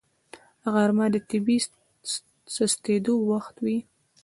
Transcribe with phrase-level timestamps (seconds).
[0.73, 1.57] غرمه د طبیعي
[2.55, 3.77] سستېدو وخت وي